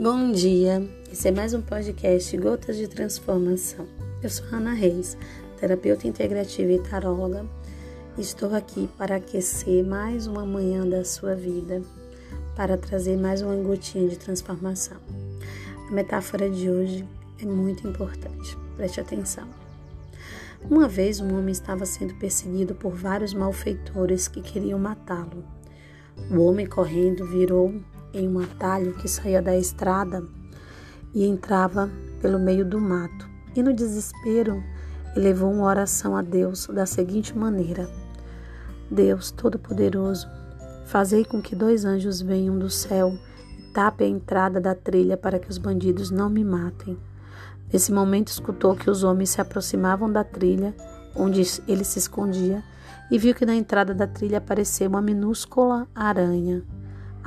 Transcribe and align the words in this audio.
Bom 0.00 0.30
dia, 0.30 0.88
esse 1.10 1.26
é 1.26 1.32
mais 1.32 1.52
um 1.54 1.60
podcast 1.60 2.36
Gotas 2.36 2.76
de 2.76 2.86
Transformação. 2.86 3.84
Eu 4.22 4.30
sou 4.30 4.46
Ana 4.52 4.72
Reis, 4.72 5.18
terapeuta 5.58 6.06
integrativa 6.06 6.70
e 6.70 6.78
taróloga. 6.78 7.44
Estou 8.16 8.54
aqui 8.54 8.88
para 8.96 9.16
aquecer 9.16 9.84
mais 9.84 10.28
uma 10.28 10.46
manhã 10.46 10.88
da 10.88 11.04
sua 11.04 11.34
vida, 11.34 11.82
para 12.54 12.78
trazer 12.78 13.16
mais 13.16 13.42
uma 13.42 13.56
gotinha 13.56 14.08
de 14.08 14.16
transformação. 14.16 14.98
A 15.88 15.90
metáfora 15.90 16.48
de 16.48 16.70
hoje 16.70 17.04
é 17.42 17.44
muito 17.44 17.88
importante, 17.88 18.56
preste 18.76 19.00
atenção. 19.00 19.48
Uma 20.70 20.86
vez 20.86 21.18
um 21.18 21.36
homem 21.36 21.50
estava 21.50 21.84
sendo 21.84 22.14
perseguido 22.14 22.72
por 22.72 22.92
vários 22.92 23.34
malfeitores 23.34 24.28
que 24.28 24.42
queriam 24.42 24.78
matá-lo. 24.78 25.42
O 26.30 26.40
homem 26.44 26.66
correndo 26.66 27.26
virou 27.26 27.74
em 28.12 28.28
um 28.28 28.40
atalho 28.40 28.94
que 28.94 29.08
saía 29.08 29.42
da 29.42 29.56
estrada 29.56 30.22
e 31.14 31.24
entrava 31.24 31.90
pelo 32.20 32.38
meio 32.38 32.64
do 32.64 32.80
mato. 32.80 33.28
E 33.54 33.62
no 33.62 33.72
desespero, 33.72 34.62
elevou 35.16 35.52
uma 35.52 35.64
oração 35.64 36.16
a 36.16 36.22
Deus 36.22 36.66
da 36.66 36.86
seguinte 36.86 37.36
maneira: 37.36 37.88
Deus 38.90 39.30
Todo-Poderoso, 39.30 40.28
fazei 40.86 41.24
com 41.24 41.40
que 41.40 41.56
dois 41.56 41.84
anjos 41.84 42.20
venham 42.20 42.58
do 42.58 42.70
céu 42.70 43.18
e 43.58 43.62
tapem 43.72 44.12
a 44.12 44.16
entrada 44.16 44.60
da 44.60 44.74
trilha 44.74 45.16
para 45.16 45.38
que 45.38 45.50
os 45.50 45.58
bandidos 45.58 46.10
não 46.10 46.28
me 46.28 46.44
matem. 46.44 46.98
Nesse 47.72 47.92
momento, 47.92 48.28
escutou 48.28 48.74
que 48.74 48.88
os 48.88 49.04
homens 49.04 49.30
se 49.30 49.40
aproximavam 49.40 50.10
da 50.10 50.24
trilha 50.24 50.74
onde 51.14 51.42
ele 51.66 51.84
se 51.84 51.98
escondia 51.98 52.62
e 53.10 53.18
viu 53.18 53.34
que 53.34 53.44
na 53.44 53.54
entrada 53.54 53.94
da 53.94 54.06
trilha 54.06 54.38
apareceu 54.38 54.88
uma 54.88 55.02
minúscula 55.02 55.86
aranha. 55.94 56.62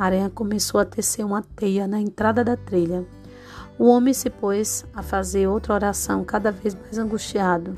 A 0.02 0.06
aranha 0.06 0.32
começou 0.32 0.82
a 0.82 0.86
tecer 0.86 1.24
uma 1.24 1.44
teia 1.44 1.86
na 1.86 2.02
entrada 2.02 2.44
da 2.44 2.58
trilha. 2.58 3.06
O 3.78 3.86
homem 3.86 4.16
se 4.16 4.32
pôs 4.32 4.84
a 4.96 5.04
fazer 5.04 5.46
outra 5.46 5.76
oração, 5.76 6.24
cada 6.24 6.52
vez 6.52 6.74
mais 6.74 6.98
angustiado. 6.98 7.78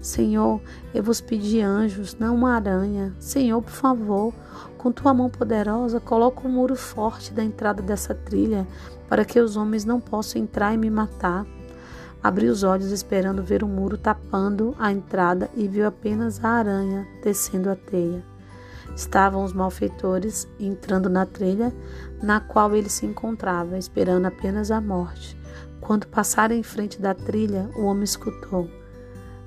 Senhor, 0.00 0.60
eu 0.92 1.00
vos 1.00 1.20
pedi 1.20 1.60
anjos, 1.60 2.16
não 2.18 2.34
uma 2.34 2.56
aranha. 2.56 3.14
Senhor, 3.20 3.62
por 3.62 3.70
favor, 3.70 4.34
com 4.76 4.90
tua 4.90 5.14
mão 5.14 5.30
poderosa, 5.30 6.00
coloca 6.00 6.48
um 6.48 6.50
muro 6.50 6.74
forte 6.74 7.32
da 7.32 7.44
entrada 7.44 7.80
dessa 7.80 8.16
trilha, 8.16 8.66
para 9.08 9.24
que 9.24 9.38
os 9.38 9.56
homens 9.56 9.84
não 9.84 10.00
possam 10.00 10.42
entrar 10.42 10.74
e 10.74 10.76
me 10.76 10.90
matar. 10.90 11.46
Abriu 12.20 12.50
os 12.50 12.64
olhos 12.64 12.90
esperando 12.90 13.44
ver 13.44 13.62
o 13.62 13.68
muro 13.68 13.96
tapando 13.96 14.74
a 14.76 14.90
entrada 14.90 15.48
e 15.54 15.68
viu 15.68 15.86
apenas 15.86 16.44
a 16.44 16.48
aranha 16.48 17.06
tecendo 17.22 17.70
a 17.70 17.76
teia 17.76 18.29
estavam 18.94 19.44
os 19.44 19.52
malfeitores 19.52 20.48
entrando 20.58 21.08
na 21.08 21.24
trilha 21.26 21.72
na 22.22 22.40
qual 22.40 22.74
ele 22.74 22.88
se 22.88 23.06
encontrava, 23.06 23.78
esperando 23.78 24.26
apenas 24.26 24.70
a 24.70 24.80
morte. 24.80 25.38
Quando 25.80 26.06
passaram 26.06 26.54
em 26.54 26.62
frente 26.62 27.00
da 27.00 27.14
trilha, 27.14 27.68
o 27.76 27.84
homem 27.84 28.04
escutou: 28.04 28.70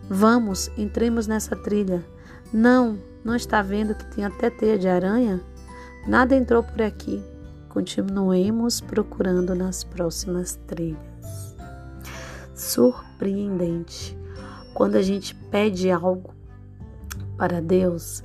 Vamos, 0.10 0.70
entremos 0.78 1.28
nessa 1.28 1.56
trilha. 1.56 2.04
Não, 2.52 2.98
não 3.24 3.36
está 3.36 3.62
vendo 3.62 3.96
que 3.96 4.06
tem 4.16 4.26
até 4.26 4.50
teia 4.50 4.78
de 4.78 4.88
aranha? 4.88 5.42
Nada 6.08 6.36
entrou 6.36 6.64
por 6.64 6.82
aqui. 6.82 7.24
Continuemos 7.70 8.82
procurando 8.82 9.56
nas 9.56 9.84
próximas 9.84 10.60
trilhas. 10.68 11.56
Surpreendente. 12.54 14.18
Quando 14.74 14.96
a 14.96 15.02
gente 15.02 15.34
pede 15.34 15.90
algo 15.90 16.34
para 17.38 17.62
Deus, 17.62 18.24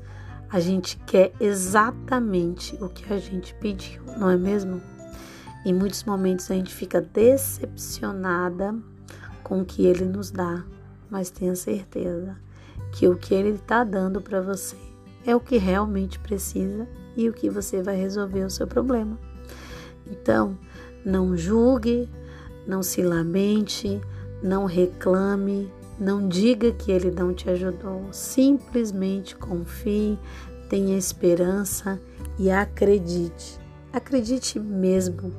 a 0.50 0.60
gente 0.60 0.96
quer 1.06 1.32
exatamente 1.38 2.76
o 2.82 2.88
que 2.88 3.12
a 3.12 3.18
gente 3.18 3.54
pediu, 3.54 4.02
não 4.18 4.30
é 4.30 4.36
mesmo? 4.36 4.80
Em 5.64 5.74
muitos 5.74 6.04
momentos 6.04 6.50
a 6.50 6.54
gente 6.54 6.74
fica 6.74 7.00
decepcionada 7.00 8.74
com 9.42 9.60
o 9.60 9.64
que 9.64 9.84
ele 9.84 10.04
nos 10.04 10.30
dá, 10.30 10.64
mas 11.10 11.30
tenha 11.30 11.54
certeza 11.54 12.36
que 12.92 13.06
o 13.06 13.16
que 13.16 13.34
ele 13.34 13.50
está 13.50 13.84
dando 13.84 14.20
para 14.20 14.40
você 14.40 14.76
é 15.26 15.34
o 15.36 15.40
que 15.40 15.58
realmente 15.58 16.18
precisa 16.18 16.88
e 17.16 17.28
o 17.28 17.32
que 17.32 17.50
você 17.50 17.82
vai 17.82 17.96
resolver 17.96 18.44
o 18.44 18.50
seu 18.50 18.66
problema. 18.66 19.18
Então, 20.06 20.56
não 21.04 21.36
julgue, 21.36 22.08
não 22.66 22.82
se 22.82 23.02
lamente, 23.02 24.00
não 24.42 24.64
reclame, 24.64 25.70
não 25.98 26.28
diga 26.28 26.72
que 26.72 26.92
ele 26.92 27.10
não 27.10 27.34
te 27.34 27.50
ajudou, 27.50 28.12
simplesmente 28.12 29.34
confie, 29.34 30.18
tenha 30.68 30.96
esperança 30.96 32.00
e 32.38 32.50
acredite. 32.50 33.58
Acredite 33.92 34.60
mesmo 34.60 35.32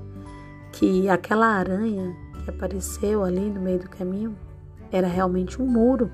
que 0.71 1.07
aquela 1.07 1.47
aranha 1.47 2.15
que 2.43 2.49
apareceu 2.49 3.23
ali 3.23 3.49
no 3.49 3.61
meio 3.61 3.79
do 3.79 3.89
caminho 3.89 4.35
era 4.91 5.07
realmente 5.07 5.61
um 5.61 5.65
muro 5.65 6.11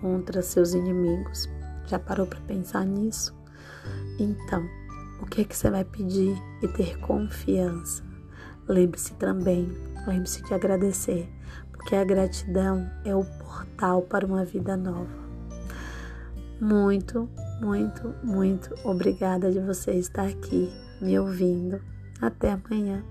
contra 0.00 0.42
seus 0.42 0.72
inimigos. 0.72 1.48
Já 1.86 1.98
parou 1.98 2.26
para 2.26 2.40
pensar 2.40 2.84
nisso? 2.84 3.36
Então, 4.18 4.66
o 5.20 5.26
que 5.26 5.42
é 5.42 5.44
que 5.44 5.56
você 5.56 5.70
vai 5.70 5.84
pedir 5.84 6.36
e 6.62 6.68
ter 6.68 6.98
confiança? 6.98 8.02
Lembre-se 8.66 9.14
também, 9.14 9.72
lembre-se 10.06 10.42
de 10.42 10.52
agradecer 10.52 11.28
porque 11.78 11.94
a 11.94 12.04
gratidão 12.04 12.90
é 13.04 13.14
o 13.14 13.24
portal 13.24 14.02
para 14.02 14.26
uma 14.26 14.44
vida 14.44 14.76
nova. 14.76 15.28
Muito, 16.60 17.28
muito, 17.60 18.14
muito 18.22 18.74
obrigada 18.84 19.50
de 19.50 19.60
você 19.60 19.92
estar 19.92 20.26
aqui 20.26 20.70
me 21.00 21.18
ouvindo. 21.18 21.80
Até 22.20 22.50
amanhã. 22.52 23.02